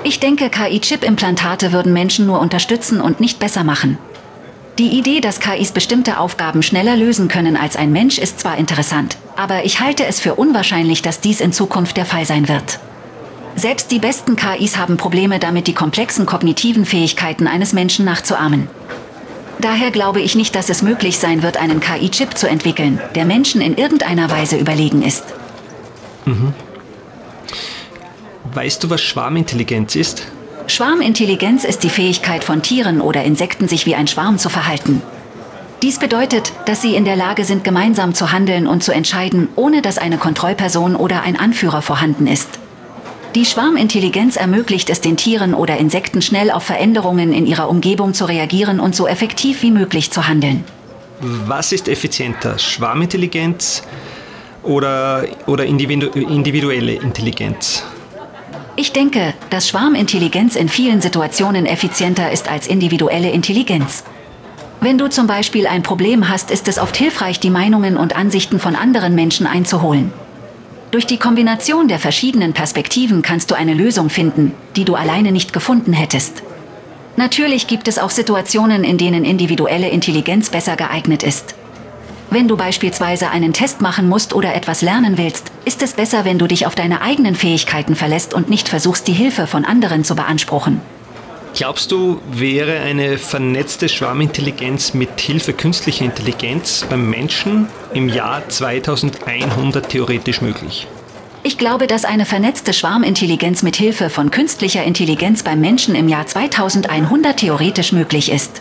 Ich 0.04 0.20
denke, 0.20 0.50
KI-Chip-Implantate 0.50 1.72
würden 1.72 1.92
Menschen 1.92 2.26
nur 2.26 2.38
unterstützen 2.40 3.00
und 3.00 3.18
nicht 3.18 3.38
besser 3.40 3.64
machen. 3.64 3.98
Die 4.78 4.98
Idee, 4.98 5.20
dass 5.20 5.40
KIs 5.40 5.72
bestimmte 5.72 6.18
Aufgaben 6.18 6.62
schneller 6.62 6.96
lösen 6.96 7.28
können 7.28 7.56
als 7.56 7.76
ein 7.76 7.92
Mensch, 7.92 8.18
ist 8.18 8.40
zwar 8.40 8.58
interessant, 8.58 9.16
aber 9.34 9.64
ich 9.64 9.80
halte 9.80 10.04
es 10.04 10.20
für 10.20 10.34
unwahrscheinlich, 10.34 11.00
dass 11.00 11.20
dies 11.20 11.40
in 11.40 11.52
Zukunft 11.52 11.96
der 11.96 12.04
Fall 12.04 12.26
sein 12.26 12.46
wird. 12.46 12.78
Selbst 13.54 13.90
die 13.90 13.98
besten 13.98 14.36
KIs 14.36 14.76
haben 14.76 14.98
Probleme 14.98 15.38
damit, 15.38 15.66
die 15.66 15.72
komplexen 15.72 16.26
kognitiven 16.26 16.84
Fähigkeiten 16.84 17.46
eines 17.46 17.72
Menschen 17.72 18.04
nachzuahmen. 18.04 18.68
Daher 19.58 19.90
glaube 19.90 20.20
ich 20.20 20.34
nicht, 20.34 20.54
dass 20.54 20.68
es 20.68 20.82
möglich 20.82 21.16
sein 21.16 21.42
wird, 21.42 21.56
einen 21.56 21.80
KI-Chip 21.80 22.36
zu 22.36 22.46
entwickeln, 22.46 23.00
der 23.14 23.24
Menschen 23.24 23.62
in 23.62 23.78
irgendeiner 23.78 24.30
Weise 24.30 24.58
überlegen 24.58 25.00
ist. 25.00 25.24
Mhm. 26.26 26.52
Weißt 28.52 28.84
du, 28.84 28.90
was 28.90 29.00
Schwarmintelligenz 29.00 29.96
ist? 29.96 30.26
Schwarmintelligenz 30.68 31.64
ist 31.64 31.84
die 31.84 31.90
Fähigkeit 31.90 32.42
von 32.42 32.60
Tieren 32.60 33.00
oder 33.00 33.22
Insekten, 33.22 33.68
sich 33.68 33.86
wie 33.86 33.94
ein 33.94 34.08
Schwarm 34.08 34.36
zu 34.38 34.48
verhalten. 34.48 35.00
Dies 35.82 35.98
bedeutet, 35.98 36.52
dass 36.64 36.82
sie 36.82 36.96
in 36.96 37.04
der 37.04 37.16
Lage 37.16 37.44
sind, 37.44 37.62
gemeinsam 37.62 38.14
zu 38.14 38.32
handeln 38.32 38.66
und 38.66 38.82
zu 38.82 38.92
entscheiden, 38.92 39.48
ohne 39.54 39.82
dass 39.82 39.98
eine 39.98 40.18
Kontrollperson 40.18 40.96
oder 40.96 41.22
ein 41.22 41.38
Anführer 41.38 41.82
vorhanden 41.82 42.26
ist. 42.26 42.48
Die 43.36 43.44
Schwarmintelligenz 43.44 44.36
ermöglicht 44.36 44.90
es 44.90 45.00
den 45.00 45.16
Tieren 45.16 45.54
oder 45.54 45.76
Insekten 45.76 46.22
schnell 46.22 46.50
auf 46.50 46.64
Veränderungen 46.64 47.32
in 47.32 47.46
ihrer 47.46 47.68
Umgebung 47.68 48.14
zu 48.14 48.24
reagieren 48.24 48.80
und 48.80 48.96
so 48.96 49.06
effektiv 49.06 49.62
wie 49.62 49.70
möglich 49.70 50.10
zu 50.10 50.26
handeln. 50.26 50.64
Was 51.20 51.72
ist 51.72 51.88
effizienter, 51.88 52.58
Schwarmintelligenz 52.58 53.82
oder, 54.62 55.26
oder 55.46 55.64
individuelle 55.64 56.94
Intelligenz? 56.94 57.84
Ich 58.78 58.92
denke, 58.92 59.32
dass 59.48 59.70
Schwarmintelligenz 59.70 60.54
in 60.54 60.68
vielen 60.68 61.00
Situationen 61.00 61.64
effizienter 61.64 62.30
ist 62.30 62.50
als 62.50 62.66
individuelle 62.66 63.30
Intelligenz. 63.30 64.04
Wenn 64.82 64.98
du 64.98 65.08
zum 65.08 65.26
Beispiel 65.26 65.66
ein 65.66 65.82
Problem 65.82 66.28
hast, 66.28 66.50
ist 66.50 66.68
es 66.68 66.78
oft 66.78 66.94
hilfreich, 66.94 67.40
die 67.40 67.48
Meinungen 67.48 67.96
und 67.96 68.14
Ansichten 68.14 68.60
von 68.60 68.76
anderen 68.76 69.14
Menschen 69.14 69.46
einzuholen. 69.46 70.12
Durch 70.90 71.06
die 71.06 71.16
Kombination 71.16 71.88
der 71.88 71.98
verschiedenen 71.98 72.52
Perspektiven 72.52 73.22
kannst 73.22 73.50
du 73.50 73.54
eine 73.54 73.72
Lösung 73.72 74.10
finden, 74.10 74.52
die 74.76 74.84
du 74.84 74.94
alleine 74.94 75.32
nicht 75.32 75.54
gefunden 75.54 75.94
hättest. 75.94 76.42
Natürlich 77.16 77.66
gibt 77.68 77.88
es 77.88 77.98
auch 77.98 78.10
Situationen, 78.10 78.84
in 78.84 78.98
denen 78.98 79.24
individuelle 79.24 79.88
Intelligenz 79.88 80.50
besser 80.50 80.76
geeignet 80.76 81.22
ist. 81.22 81.54
Wenn 82.30 82.48
du 82.48 82.56
beispielsweise 82.56 83.30
einen 83.30 83.52
Test 83.52 83.80
machen 83.80 84.08
musst 84.08 84.34
oder 84.34 84.54
etwas 84.54 84.82
lernen 84.82 85.16
willst, 85.16 85.52
ist 85.64 85.82
es 85.82 85.94
besser, 85.94 86.24
wenn 86.24 86.38
du 86.38 86.46
dich 86.46 86.66
auf 86.66 86.74
deine 86.74 87.00
eigenen 87.00 87.34
Fähigkeiten 87.34 87.94
verlässt 87.94 88.34
und 88.34 88.50
nicht 88.50 88.68
versuchst, 88.68 89.06
die 89.06 89.12
Hilfe 89.12 89.46
von 89.46 89.64
anderen 89.64 90.02
zu 90.02 90.16
beanspruchen. 90.16 90.80
Glaubst 91.54 91.90
du, 91.90 92.20
wäre 92.30 92.80
eine 92.80 93.16
vernetzte 93.16 93.88
Schwarmintelligenz 93.88 94.92
mit 94.92 95.18
Hilfe 95.20 95.54
künstlicher 95.54 96.04
Intelligenz 96.04 96.84
beim 96.90 97.08
Menschen 97.08 97.68
im 97.94 98.10
Jahr 98.10 98.46
2100 98.46 99.88
theoretisch 99.88 100.42
möglich? 100.42 100.86
Ich 101.44 101.56
glaube, 101.56 101.86
dass 101.86 102.04
eine 102.04 102.26
vernetzte 102.26 102.72
Schwarmintelligenz 102.72 103.62
mit 103.62 103.76
Hilfe 103.76 104.10
von 104.10 104.32
künstlicher 104.32 104.82
Intelligenz 104.82 105.44
beim 105.44 105.60
Menschen 105.60 105.94
im 105.94 106.08
Jahr 106.08 106.26
2100 106.26 107.38
theoretisch 107.38 107.92
möglich 107.92 108.32
ist. 108.32 108.60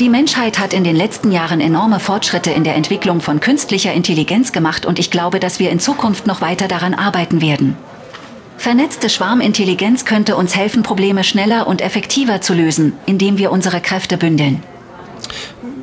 Die 0.00 0.08
Menschheit 0.08 0.60
hat 0.60 0.74
in 0.74 0.84
den 0.84 0.94
letzten 0.94 1.32
Jahren 1.32 1.60
enorme 1.60 1.98
Fortschritte 1.98 2.52
in 2.52 2.62
der 2.62 2.76
Entwicklung 2.76 3.20
von 3.20 3.40
künstlicher 3.40 3.92
Intelligenz 3.92 4.52
gemacht 4.52 4.86
und 4.86 5.00
ich 5.00 5.10
glaube, 5.10 5.40
dass 5.40 5.58
wir 5.58 5.70
in 5.70 5.80
Zukunft 5.80 6.24
noch 6.28 6.40
weiter 6.40 6.68
daran 6.68 6.94
arbeiten 6.94 7.42
werden. 7.42 7.76
Vernetzte 8.58 9.08
Schwarmintelligenz 9.08 10.04
könnte 10.04 10.36
uns 10.36 10.54
helfen, 10.54 10.84
Probleme 10.84 11.24
schneller 11.24 11.66
und 11.66 11.80
effektiver 11.80 12.40
zu 12.40 12.54
lösen, 12.54 12.92
indem 13.06 13.38
wir 13.38 13.50
unsere 13.50 13.80
Kräfte 13.80 14.16
bündeln. 14.16 14.62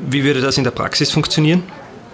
Wie 0.10 0.24
würde 0.24 0.40
das 0.40 0.58
in 0.58 0.64
der 0.64 0.72
Praxis 0.72 1.12
funktionieren? 1.12 1.64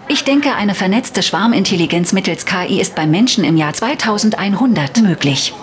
Ich 0.08 0.24
denke, 0.24 0.56
eine 0.56 0.74
vernetzte 0.74 1.22
Schwarmintelligenz 1.22 2.14
mittels 2.14 2.46
KI 2.46 2.82
ist 2.82 2.96
beim 2.96 3.12
Menschen 3.12 3.44
im 3.44 3.58
Jahr 3.58 3.74
2100 3.74 5.02
möglich. 5.04 5.54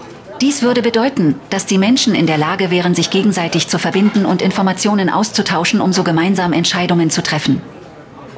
Dies 0.41 0.63
würde 0.63 0.83
bedeuten, 0.83 1.35
dass 1.51 1.67
die 1.67 1.79
Menschen 1.79 2.15
in 2.15 2.29
der 2.29 2.39
Lage 2.39 2.71
wären, 2.71 2.95
sich 2.95 3.11
gegenseitig 3.11 3.67
zu 3.67 3.79
verbinden 3.79 4.25
und 4.25 4.41
Informationen 4.41 5.11
auszutauschen, 5.11 5.81
um 5.81 5.93
so 5.93 6.05
gemeinsam 6.05 6.53
Entscheidungen 6.53 7.11
zu 7.11 7.25
treffen. 7.25 7.61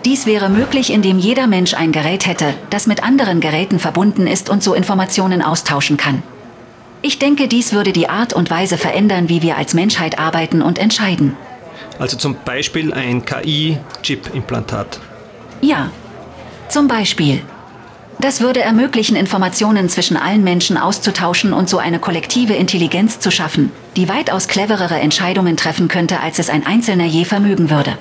Dies 0.07 0.25
wäre 0.25 0.49
möglich, 0.49 0.90
indem 0.90 1.19
jeder 1.19 1.47
Mensch 1.47 1.75
ein 1.75 1.92
Gerät 1.92 2.26
hätte, 2.26 2.54
das 2.71 2.87
mit 2.87 3.02
anderen 3.02 3.40
Geräten 3.40 3.78
verbunden 3.78 4.26
ist 4.26 4.49
und 4.49 4.62
so 4.62 4.73
Informationen 4.73 5.42
austauschen 5.42 5.99
kann. 5.99 6.23
Ich 7.02 7.19
denke, 7.19 7.49
dies 7.49 7.75
würde 7.75 7.92
die 7.92 8.09
Art 8.09 8.33
und 8.33 8.50
Weise 8.50 8.78
verändern, 8.78 9.28
wie 9.28 9.42
wir 9.42 9.59
als 9.59 9.75
Menschheit 9.75 10.19
arbeiten 10.19 10.62
und 10.62 10.78
entscheiden. 10.78 11.37
Also 11.99 12.16
zum 12.16 12.37
Beispiel 12.47 12.95
ein 12.95 13.26
KI-Chip-Implantat. 13.26 15.00
Ja, 15.61 15.90
zum 16.69 16.88
Beispiel. 16.88 17.42
Das 18.21 18.43
würde 18.43 18.61
ermöglichen, 18.61 19.17
Informationen 19.17 19.89
zwischen 19.89 20.19
allen 20.19 20.45
Menschen 20.45 20.77
auszutauschen 20.77 21.55
und 21.55 21.71
so 21.71 21.79
eine 21.79 21.99
kollektive 21.99 22.53
Intelligenz 22.53 23.19
zu 23.19 23.31
schaffen, 23.31 23.73
die 23.97 24.11
weitaus 24.11 24.47
cleverere 24.47 25.00
Entscheidungen 25.00 25.57
treffen 25.57 25.89
könnte, 25.89 26.21
als 26.21 26.39
es 26.39 26.50
ein 26.50 26.67
Einzelner 26.67 27.07
je 27.07 27.25
vermögen 27.25 27.71
würde. 27.71 27.97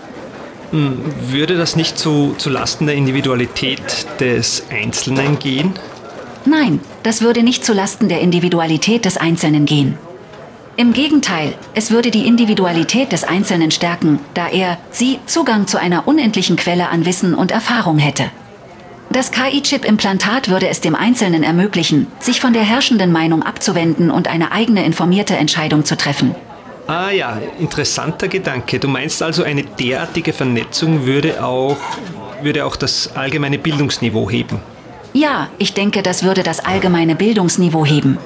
Hm, 0.71 0.99
würde 1.29 1.55
das 1.55 1.77
nicht 1.77 1.97
zu, 1.97 2.35
zu 2.37 2.49
Lasten 2.49 2.85
der 2.85 2.95
Individualität 2.95 3.79
des 4.19 4.65
Einzelnen 4.69 5.39
gehen? 5.39 5.73
Nein, 6.43 6.81
das 7.03 7.21
würde 7.21 7.41
nicht 7.41 7.63
zu 7.63 7.71
Lasten 7.71 8.09
der 8.09 8.19
Individualität 8.19 9.05
des 9.05 9.15
Einzelnen 9.15 9.65
gehen. 9.65 9.97
Im 10.75 10.91
Gegenteil, 10.91 11.53
es 11.75 11.91
würde 11.91 12.11
die 12.11 12.27
Individualität 12.27 13.13
des 13.13 13.23
Einzelnen 13.23 13.71
stärken, 13.71 14.19
da 14.33 14.49
er, 14.49 14.77
sie, 14.91 15.19
Zugang 15.27 15.67
zu 15.67 15.77
einer 15.79 16.09
unendlichen 16.09 16.57
Quelle 16.57 16.89
an 16.89 17.05
Wissen 17.05 17.33
und 17.35 17.51
Erfahrung 17.51 17.99
hätte. 17.99 18.25
Das 19.11 19.31
KI-Chip-Implantat 19.31 20.49
würde 20.49 20.67
es 20.67 20.81
dem 20.81 20.93
Einzelnen 20.93 21.41
ermöglichen, 21.41 22.05
sich 22.19 22.39
von 22.39 22.53
der 22.53 22.61
herrschenden 22.61 23.11
Meinung 23.11 23.41
abzuwenden 23.41 24.11
und 24.11 24.27
eine 24.27 24.51
eigene 24.51 24.85
informierte 24.85 25.35
Entscheidung 25.35 25.83
zu 25.83 25.97
treffen. 25.97 26.35
Ah 26.85 27.09
ja, 27.09 27.39
interessanter 27.59 28.27
Gedanke. 28.27 28.79
Du 28.79 28.87
meinst 28.87 29.23
also, 29.23 29.43
eine 29.43 29.63
derartige 29.63 30.31
Vernetzung 30.31 31.07
würde 31.07 31.43
auch, 31.43 31.77
würde 32.43 32.65
auch 32.65 32.75
das 32.75 33.15
allgemeine 33.15 33.57
Bildungsniveau 33.57 34.29
heben? 34.29 34.59
Ja, 35.13 35.49
ich 35.57 35.73
denke, 35.73 36.03
das 36.03 36.23
würde 36.23 36.43
das 36.43 36.59
allgemeine 36.63 37.15
Bildungsniveau 37.15 37.85
heben. 37.85 38.19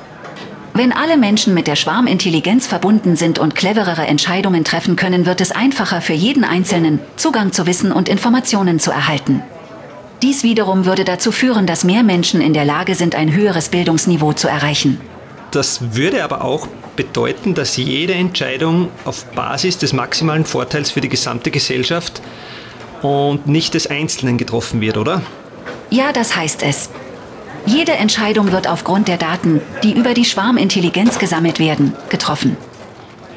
Wenn 0.74 0.92
alle 0.92 1.18
Menschen 1.18 1.54
mit 1.54 1.68
der 1.68 1.76
Schwarmintelligenz 1.78 2.68
verbunden 2.68 3.16
sind 3.16 3.40
und 3.40 3.56
cleverere 3.56 4.06
Entscheidungen 4.06 4.66
treffen 4.66 4.98
können, 4.98 5.26
wird 5.26 5.40
es 5.40 5.52
einfacher 5.52 6.02
für 6.02 6.14
jeden 6.14 6.44
Einzelnen, 6.44 7.00
Zugang 7.16 7.54
zu 7.54 7.68
Wissen 7.68 7.92
und 7.92 8.10
Informationen 8.10 8.80
zu 8.80 8.92
erhalten. 8.92 9.44
Dies 10.24 10.42
wiederum 10.42 10.86
würde 10.86 11.04
dazu 11.04 11.34
führen, 11.34 11.68
dass 11.68 11.84
mehr 11.84 12.02
Menschen 12.02 12.40
in 12.40 12.54
der 12.54 12.64
Lage 12.64 12.96
sind, 12.96 13.14
ein 13.14 13.34
höheres 13.34 13.68
Bildungsniveau 13.68 14.32
zu 14.32 14.48
erreichen. 14.48 15.02
Das 15.52 15.96
würde 15.96 16.24
aber 16.24 16.46
auch 16.46 16.70
bedeuten, 16.96 17.56
dass 17.56 17.76
jede 17.76 18.14
Entscheidung 18.14 18.88
auf 19.04 19.26
Basis 19.32 19.78
des 19.80 19.92
maximalen 19.92 20.46
Vorteils 20.46 20.92
für 20.92 21.02
die 21.02 21.10
gesamte 21.10 21.52
Gesellschaft 21.52 22.22
und 23.02 23.48
nicht 23.48 23.74
des 23.74 23.88
Einzelnen 23.88 24.38
getroffen 24.38 24.80
wird, 24.80 24.96
oder? 24.96 25.22
Ja, 25.90 26.14
das 26.14 26.38
heißt 26.38 26.64
es. 26.64 26.90
Jede 27.66 27.92
Entscheidung 27.92 28.54
wird 28.54 28.70
aufgrund 28.70 29.10
der 29.10 29.18
Daten, 29.18 29.60
die 29.84 29.92
über 29.92 30.14
die 30.14 30.26
Schwarmintelligenz 30.26 31.20
gesammelt 31.20 31.60
werden, 31.60 31.94
getroffen. 32.08 32.56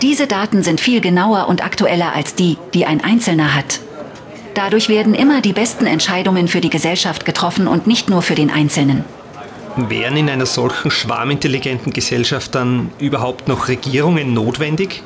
Diese 0.03 0.29
Daten 0.29 0.63
sind 0.63 0.81
viel 0.81 1.01
genauer 1.01 1.49
und 1.49 1.65
aktueller 1.65 2.15
als 2.15 2.37
die, 2.37 2.59
die 2.75 2.87
ein 2.87 3.03
Einzelner 3.03 3.55
hat. 3.55 3.81
Dadurch 4.57 4.89
werden 4.89 5.13
immer 5.15 5.43
die 5.43 5.53
besten 5.53 5.85
Entscheidungen 5.85 6.49
für 6.49 6.63
die 6.63 6.71
Gesellschaft 6.71 7.27
getroffen 7.27 7.69
und 7.69 7.87
nicht 7.87 8.09
nur 8.09 8.23
für 8.23 8.35
den 8.35 8.51
Einzelnen. 8.51 9.05
Wären 9.77 10.17
in 10.17 10.31
einer 10.31 10.47
solchen 10.47 10.91
schwarmintelligenten 10.91 11.93
Gesellschaft 11.93 12.55
dann 12.55 12.91
überhaupt 12.99 13.49
noch 13.49 13.69
Regierungen 13.69 14.33
notwendig? 14.33 15.03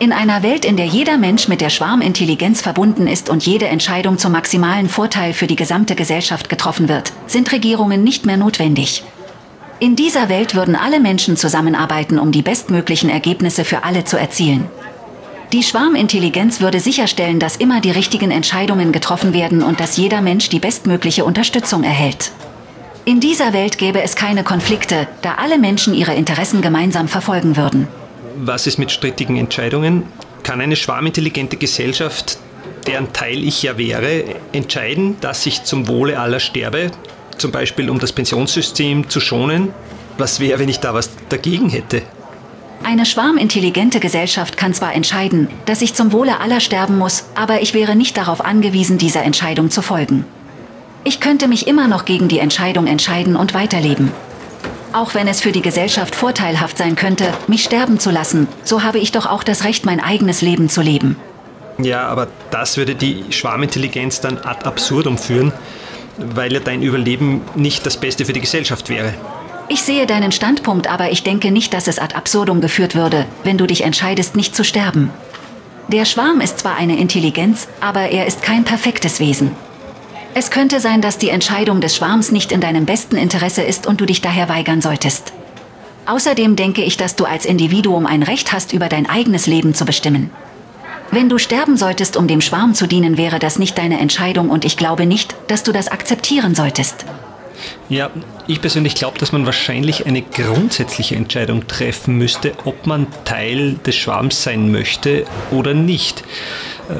In 0.00 0.12
einer 0.12 0.42
Welt, 0.42 0.64
in 0.64 0.76
der 0.76 0.86
jeder 0.86 1.16
Mensch 1.16 1.46
mit 1.46 1.60
der 1.60 1.70
Schwarmintelligenz 1.70 2.60
verbunden 2.60 3.06
ist 3.06 3.30
und 3.30 3.46
jede 3.46 3.68
Entscheidung 3.68 4.18
zum 4.18 4.32
maximalen 4.32 4.88
Vorteil 4.88 5.32
für 5.32 5.46
die 5.46 5.56
gesamte 5.56 5.94
Gesellschaft 5.94 6.48
getroffen 6.48 6.88
wird, 6.88 7.12
sind 7.28 7.52
Regierungen 7.52 8.02
nicht 8.02 8.26
mehr 8.26 8.36
notwendig. 8.36 9.04
In 9.78 9.94
dieser 9.94 10.28
Welt 10.28 10.56
würden 10.56 10.74
alle 10.74 10.98
Menschen 10.98 11.36
zusammenarbeiten, 11.36 12.18
um 12.18 12.32
die 12.32 12.42
bestmöglichen 12.42 13.10
Ergebnisse 13.10 13.64
für 13.64 13.84
alle 13.84 14.02
zu 14.02 14.18
erzielen. 14.18 14.68
Die 15.52 15.62
Schwarmintelligenz 15.62 16.60
würde 16.60 16.78
sicherstellen, 16.78 17.40
dass 17.40 17.56
immer 17.56 17.80
die 17.80 17.90
richtigen 17.90 18.30
Entscheidungen 18.30 18.92
getroffen 18.92 19.32
werden 19.32 19.62
und 19.62 19.80
dass 19.80 19.96
jeder 19.96 20.20
Mensch 20.20 20.50
die 20.50 20.58
bestmögliche 20.58 21.24
Unterstützung 21.24 21.84
erhält. 21.84 22.32
In 23.06 23.20
dieser 23.20 23.54
Welt 23.54 23.78
gäbe 23.78 24.02
es 24.02 24.14
keine 24.14 24.44
Konflikte, 24.44 25.08
da 25.22 25.36
alle 25.36 25.56
Menschen 25.56 25.94
ihre 25.94 26.14
Interessen 26.14 26.60
gemeinsam 26.60 27.08
verfolgen 27.08 27.56
würden. 27.56 27.88
Was 28.36 28.66
ist 28.66 28.78
mit 28.78 28.90
strittigen 28.90 29.36
Entscheidungen? 29.36 30.02
Kann 30.42 30.60
eine 30.60 30.76
schwarmintelligente 30.76 31.56
Gesellschaft, 31.56 32.36
deren 32.86 33.14
Teil 33.14 33.42
ich 33.42 33.62
ja 33.62 33.78
wäre, 33.78 34.24
entscheiden, 34.52 35.16
dass 35.22 35.46
ich 35.46 35.64
zum 35.64 35.88
Wohle 35.88 36.20
aller 36.20 36.40
sterbe? 36.40 36.90
Zum 37.38 37.52
Beispiel 37.52 37.88
um 37.88 37.98
das 37.98 38.12
Pensionssystem 38.12 39.08
zu 39.08 39.18
schonen? 39.18 39.72
Was 40.18 40.40
wäre, 40.40 40.58
wenn 40.58 40.68
ich 40.68 40.80
da 40.80 40.92
was 40.92 41.08
dagegen 41.30 41.70
hätte? 41.70 42.02
Eine 42.88 43.04
schwarmintelligente 43.04 44.00
Gesellschaft 44.00 44.56
kann 44.56 44.72
zwar 44.72 44.94
entscheiden, 44.94 45.48
dass 45.66 45.82
ich 45.82 45.92
zum 45.92 46.10
Wohle 46.10 46.40
aller 46.40 46.58
sterben 46.58 46.96
muss, 46.96 47.26
aber 47.34 47.60
ich 47.60 47.74
wäre 47.74 47.94
nicht 47.94 48.16
darauf 48.16 48.42
angewiesen, 48.42 48.96
dieser 48.96 49.24
Entscheidung 49.24 49.68
zu 49.68 49.82
folgen. 49.82 50.24
Ich 51.04 51.20
könnte 51.20 51.48
mich 51.48 51.66
immer 51.66 51.86
noch 51.86 52.06
gegen 52.06 52.28
die 52.28 52.38
Entscheidung 52.38 52.86
entscheiden 52.86 53.36
und 53.36 53.52
weiterleben. 53.52 54.10
Auch 54.94 55.12
wenn 55.12 55.28
es 55.28 55.42
für 55.42 55.52
die 55.52 55.60
Gesellschaft 55.60 56.14
vorteilhaft 56.14 56.78
sein 56.78 56.96
könnte, 56.96 57.34
mich 57.46 57.62
sterben 57.62 58.00
zu 58.00 58.10
lassen, 58.10 58.48
so 58.64 58.82
habe 58.82 59.00
ich 59.00 59.12
doch 59.12 59.26
auch 59.26 59.42
das 59.42 59.64
Recht, 59.64 59.84
mein 59.84 60.00
eigenes 60.00 60.40
Leben 60.40 60.70
zu 60.70 60.80
leben. 60.80 61.16
Ja, 61.76 62.08
aber 62.08 62.28
das 62.50 62.78
würde 62.78 62.94
die 62.94 63.22
Schwarmintelligenz 63.28 64.22
dann 64.22 64.38
ad 64.38 64.64
absurdum 64.64 65.18
führen, 65.18 65.52
weil 66.16 66.54
ja 66.54 66.60
dein 66.60 66.80
Überleben 66.80 67.42
nicht 67.54 67.84
das 67.84 67.98
Beste 67.98 68.24
für 68.24 68.32
die 68.32 68.40
Gesellschaft 68.40 68.88
wäre. 68.88 69.12
Ich 69.70 69.82
sehe 69.82 70.06
deinen 70.06 70.32
Standpunkt, 70.32 70.90
aber 70.90 71.10
ich 71.10 71.22
denke 71.22 71.50
nicht, 71.50 71.74
dass 71.74 71.88
es 71.88 71.98
ad 71.98 72.14
absurdum 72.14 72.62
geführt 72.62 72.94
würde, 72.94 73.26
wenn 73.44 73.58
du 73.58 73.66
dich 73.66 73.84
entscheidest, 73.84 74.34
nicht 74.34 74.56
zu 74.56 74.64
sterben. 74.64 75.10
Der 75.88 76.06
Schwarm 76.06 76.40
ist 76.40 76.60
zwar 76.60 76.76
eine 76.76 76.98
Intelligenz, 76.98 77.68
aber 77.80 78.08
er 78.10 78.26
ist 78.26 78.42
kein 78.42 78.64
perfektes 78.64 79.20
Wesen. 79.20 79.50
Es 80.34 80.50
könnte 80.50 80.80
sein, 80.80 81.02
dass 81.02 81.18
die 81.18 81.30
Entscheidung 81.30 81.80
des 81.80 81.96
Schwarms 81.96 82.30
nicht 82.30 82.50
in 82.50 82.60
deinem 82.60 82.86
besten 82.86 83.16
Interesse 83.16 83.62
ist 83.62 83.86
und 83.86 84.00
du 84.00 84.06
dich 84.06 84.20
daher 84.22 84.48
weigern 84.48 84.80
solltest. 84.80 85.32
Außerdem 86.06 86.56
denke 86.56 86.82
ich, 86.82 86.96
dass 86.96 87.16
du 87.16 87.26
als 87.26 87.44
Individuum 87.44 88.06
ein 88.06 88.22
Recht 88.22 88.52
hast, 88.52 88.72
über 88.72 88.88
dein 88.88 89.08
eigenes 89.08 89.46
Leben 89.46 89.74
zu 89.74 89.84
bestimmen. 89.84 90.30
Wenn 91.10 91.28
du 91.28 91.36
sterben 91.38 91.76
solltest, 91.76 92.16
um 92.16 92.26
dem 92.26 92.40
Schwarm 92.40 92.74
zu 92.74 92.86
dienen, 92.86 93.18
wäre 93.18 93.38
das 93.38 93.58
nicht 93.58 93.76
deine 93.76 93.98
Entscheidung 93.98 94.48
und 94.48 94.64
ich 94.64 94.78
glaube 94.78 95.04
nicht, 95.04 95.34
dass 95.48 95.62
du 95.62 95.72
das 95.72 95.88
akzeptieren 95.88 96.54
solltest. 96.54 97.04
Ja, 97.88 98.10
ich 98.46 98.60
persönlich 98.60 98.94
glaube, 98.94 99.18
dass 99.18 99.32
man 99.32 99.46
wahrscheinlich 99.46 100.06
eine 100.06 100.22
grundsätzliche 100.22 101.16
Entscheidung 101.16 101.66
treffen 101.66 102.16
müsste, 102.16 102.52
ob 102.64 102.86
man 102.86 103.06
Teil 103.24 103.74
des 103.86 103.96
Schwarms 103.96 104.42
sein 104.42 104.70
möchte 104.70 105.24
oder 105.50 105.74
nicht. 105.74 106.22
Äh, 106.88 106.94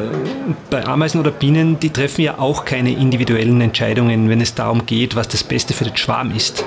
bei 0.70 0.86
Ameisen 0.86 1.20
oder 1.20 1.30
Bienen, 1.30 1.80
die 1.80 1.90
treffen 1.90 2.22
ja 2.22 2.38
auch 2.38 2.64
keine 2.64 2.92
individuellen 2.92 3.60
Entscheidungen, 3.60 4.28
wenn 4.28 4.40
es 4.40 4.54
darum 4.54 4.86
geht, 4.86 5.16
was 5.16 5.28
das 5.28 5.44
Beste 5.44 5.74
für 5.74 5.84
den 5.84 5.96
Schwarm 5.96 6.34
ist. 6.34 6.64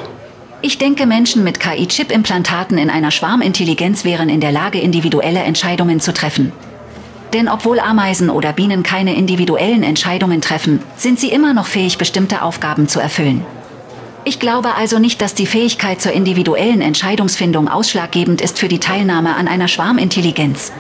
Ich 0.63 0.77
denke, 0.77 1.07
Menschen 1.07 1.43
mit 1.43 1.59
KI-Chip-Implantaten 1.59 2.77
in 2.77 2.91
einer 2.91 3.09
Schwarmintelligenz 3.09 4.05
wären 4.05 4.29
in 4.29 4.41
der 4.41 4.51
Lage, 4.51 4.79
individuelle 4.79 5.39
Entscheidungen 5.39 5.99
zu 5.99 6.13
treffen. 6.13 6.51
Denn 7.33 7.47
obwohl 7.47 7.79
Ameisen 7.79 8.29
oder 8.29 8.53
Bienen 8.53 8.83
keine 8.83 9.15
individuellen 9.15 9.83
Entscheidungen 9.83 10.41
treffen, 10.41 10.81
sind 10.97 11.19
sie 11.19 11.31
immer 11.31 11.53
noch 11.53 11.65
fähig, 11.65 11.97
bestimmte 11.97 12.41
Aufgaben 12.43 12.87
zu 12.87 12.99
erfüllen. 12.99 13.43
Ich 14.23 14.39
glaube 14.39 14.75
also 14.75 14.99
nicht, 14.99 15.21
dass 15.21 15.33
die 15.33 15.47
Fähigkeit 15.47 15.99
zur 15.99 16.11
individuellen 16.11 16.81
Entscheidungsfindung 16.81 17.67
ausschlaggebend 17.67 18.39
ist 18.41 18.59
für 18.59 18.67
die 18.67 18.79
Teilnahme 18.79 19.35
an 19.35 19.47
einer 19.47 19.67
Schwarmintelligenz. 19.67 20.71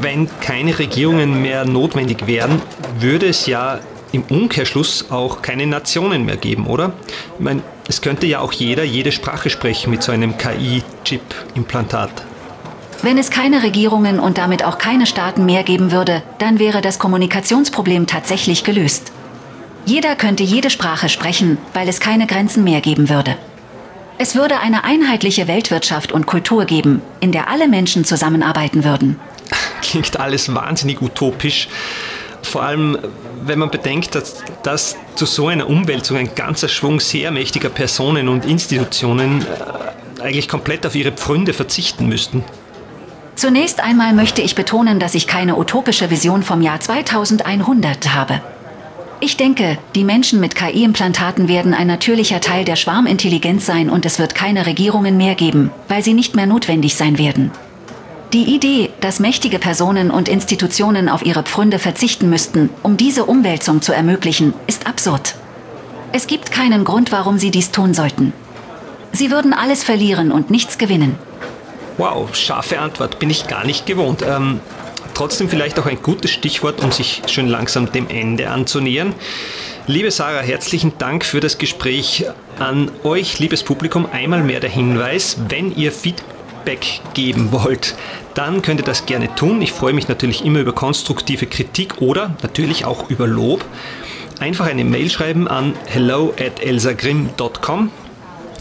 Wenn 0.00 0.28
keine 0.40 0.78
Regierungen 0.78 1.40
mehr 1.42 1.64
notwendig 1.64 2.26
wären, 2.26 2.60
würde 2.98 3.26
es 3.26 3.46
ja 3.46 3.78
im 4.10 4.22
Umkehrschluss 4.22 5.10
auch 5.10 5.42
keine 5.42 5.66
Nationen 5.66 6.24
mehr 6.24 6.36
geben, 6.36 6.66
oder? 6.66 6.92
Ich 7.38 7.44
meine, 7.44 7.62
es 7.88 8.00
könnte 8.00 8.26
ja 8.26 8.40
auch 8.40 8.52
jeder 8.52 8.82
jede 8.82 9.12
Sprache 9.12 9.48
sprechen 9.48 9.90
mit 9.90 10.02
so 10.02 10.10
einem 10.10 10.36
KI-Chip-Implantat. 10.36 12.10
Wenn 13.02 13.18
es 13.18 13.30
keine 13.30 13.62
Regierungen 13.62 14.18
und 14.18 14.38
damit 14.38 14.64
auch 14.64 14.78
keine 14.78 15.06
Staaten 15.06 15.44
mehr 15.44 15.62
geben 15.62 15.92
würde, 15.92 16.22
dann 16.38 16.58
wäre 16.58 16.80
das 16.80 16.98
Kommunikationsproblem 16.98 18.06
tatsächlich 18.06 18.64
gelöst. 18.64 19.12
Jeder 19.86 20.16
könnte 20.16 20.42
jede 20.42 20.70
Sprache 20.70 21.08
sprechen, 21.08 21.58
weil 21.74 21.88
es 21.88 22.00
keine 22.00 22.26
Grenzen 22.26 22.64
mehr 22.64 22.80
geben 22.80 23.10
würde. 23.10 23.36
Es 24.16 24.34
würde 24.34 24.60
eine 24.60 24.84
einheitliche 24.84 25.48
Weltwirtschaft 25.48 26.12
und 26.12 26.26
Kultur 26.26 26.64
geben, 26.64 27.02
in 27.20 27.32
der 27.32 27.48
alle 27.48 27.68
Menschen 27.68 28.04
zusammenarbeiten 28.04 28.84
würden. 28.84 29.18
Klingt 29.82 30.18
alles 30.18 30.54
wahnsinnig 30.54 31.02
utopisch. 31.02 31.68
Vor 32.42 32.62
allem, 32.62 32.96
wenn 33.42 33.58
man 33.58 33.70
bedenkt, 33.70 34.14
dass, 34.14 34.42
dass 34.62 34.96
zu 35.16 35.26
so 35.26 35.48
einer 35.48 35.68
Umwälzung 35.68 36.16
ein 36.16 36.34
ganzer 36.34 36.68
Schwung 36.68 37.00
sehr 37.00 37.30
mächtiger 37.30 37.68
Personen 37.68 38.28
und 38.28 38.44
Institutionen 38.44 39.42
äh, 39.42 40.22
eigentlich 40.22 40.48
komplett 40.48 40.86
auf 40.86 40.94
ihre 40.94 41.12
Pfründe 41.12 41.52
verzichten 41.52 42.06
müssten. 42.06 42.44
Zunächst 43.34 43.80
einmal 43.80 44.12
möchte 44.12 44.42
ich 44.42 44.54
betonen, 44.54 45.00
dass 45.00 45.14
ich 45.14 45.26
keine 45.26 45.56
utopische 45.56 46.10
Vision 46.10 46.42
vom 46.42 46.62
Jahr 46.62 46.80
2100 46.80 48.14
habe. 48.14 48.40
Ich 49.20 49.36
denke, 49.36 49.78
die 49.94 50.04
Menschen 50.04 50.40
mit 50.40 50.54
KI-Implantaten 50.54 51.48
werden 51.48 51.72
ein 51.72 51.86
natürlicher 51.86 52.40
Teil 52.40 52.64
der 52.64 52.76
Schwarmintelligenz 52.76 53.64
sein 53.64 53.88
und 53.88 54.04
es 54.04 54.18
wird 54.18 54.34
keine 54.34 54.66
Regierungen 54.66 55.16
mehr 55.16 55.34
geben, 55.34 55.70
weil 55.88 56.02
sie 56.02 56.14
nicht 56.14 56.34
mehr 56.34 56.46
notwendig 56.46 56.96
sein 56.96 57.18
werden. 57.18 57.50
Die 58.32 58.54
Idee, 58.54 58.90
dass 59.00 59.20
mächtige 59.20 59.60
Personen 59.60 60.10
und 60.10 60.28
Institutionen 60.28 61.08
auf 61.08 61.24
ihre 61.24 61.44
Pfründe 61.44 61.78
verzichten 61.78 62.28
müssten, 62.28 62.68
um 62.82 62.96
diese 62.96 63.24
Umwälzung 63.26 63.80
zu 63.80 63.92
ermöglichen, 63.92 64.54
ist 64.66 64.86
absurd. 64.86 65.36
Es 66.12 66.26
gibt 66.26 66.50
keinen 66.50 66.84
Grund, 66.84 67.12
warum 67.12 67.38
sie 67.38 67.50
dies 67.50 67.70
tun 67.70 67.94
sollten. 67.94 68.32
Sie 69.12 69.30
würden 69.30 69.52
alles 69.52 69.84
verlieren 69.84 70.32
und 70.32 70.50
nichts 70.50 70.78
gewinnen. 70.78 71.16
Wow, 71.96 72.34
scharfe 72.34 72.80
Antwort, 72.80 73.20
bin 73.20 73.30
ich 73.30 73.46
gar 73.46 73.64
nicht 73.64 73.86
gewohnt. 73.86 74.22
Ähm, 74.26 74.58
trotzdem 75.14 75.48
vielleicht 75.48 75.78
auch 75.78 75.86
ein 75.86 76.02
gutes 76.02 76.30
Stichwort, 76.30 76.82
um 76.82 76.92
sich 76.92 77.22
schön 77.26 77.48
langsam 77.48 77.90
dem 77.90 78.08
Ende 78.08 78.50
anzunähern. 78.50 79.14
Liebe 79.86 80.10
Sarah, 80.10 80.40
herzlichen 80.40 80.96
Dank 80.98 81.24
für 81.24 81.40
das 81.40 81.58
Gespräch. 81.58 82.26
An 82.58 82.90
euch, 83.02 83.38
liebes 83.38 83.62
Publikum, 83.62 84.06
einmal 84.10 84.42
mehr 84.42 84.60
der 84.60 84.70
Hinweis, 84.70 85.36
wenn 85.48 85.74
ihr 85.76 85.92
Feedback 85.92 87.00
geben 87.14 87.52
wollt, 87.52 87.94
dann 88.34 88.62
könnt 88.62 88.80
ihr 88.80 88.86
das 88.86 89.06
gerne 89.06 89.34
tun. 89.34 89.62
Ich 89.62 89.72
freue 89.72 89.92
mich 89.92 90.08
natürlich 90.08 90.44
immer 90.44 90.60
über 90.60 90.72
konstruktive 90.72 91.46
Kritik 91.46 92.00
oder 92.00 92.36
natürlich 92.42 92.84
auch 92.84 93.10
über 93.10 93.26
Lob. 93.26 93.64
Einfach 94.40 94.66
eine 94.66 94.84
Mail 94.84 95.10
schreiben 95.10 95.48
an 95.48 95.74
hello 95.86 96.34
at 96.38 96.60
elsagrim.com 96.60 97.90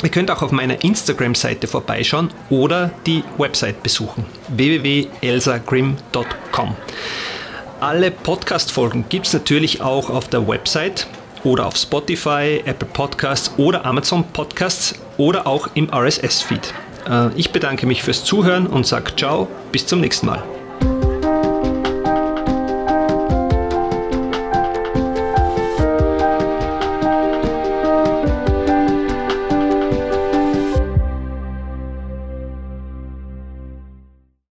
Ihr 0.04 0.10
könnt 0.10 0.30
auch 0.30 0.42
auf 0.42 0.52
meiner 0.52 0.84
Instagram-Seite 0.84 1.68
vorbeischauen 1.68 2.30
oder 2.50 2.92
die 3.06 3.24
Website 3.38 3.82
besuchen 3.84 4.26
www.elsagrim.com. 4.50 6.76
Alle 7.80 8.12
Podcast-Folgen 8.12 9.06
gibt 9.08 9.28
es 9.28 9.34
natürlich 9.34 9.82
auch 9.82 10.10
auf 10.10 10.28
der 10.28 10.46
Website 10.46 11.08
oder 11.46 11.68
auf 11.68 11.78
Spotify, 11.78 12.62
Apple 12.66 12.89
Podcasts 12.92 13.54
oder 13.58 13.86
Amazon 13.86 14.26
Podcasts 14.26 14.96
oder 15.18 15.48
auch 15.48 15.70
im 15.74 15.89
RSS-Feed. 15.89 16.74
Äh, 17.10 17.30
ich 17.36 17.52
bedanke 17.52 17.86
mich 17.86 18.04
fürs 18.04 18.26
Zuhören 18.26 18.68
und 18.68 18.86
sage 18.86 19.16
ciao, 19.16 19.48
bis 19.72 19.86
zum 19.86 20.02
nächsten 20.02 20.28
Mal. 20.28 20.44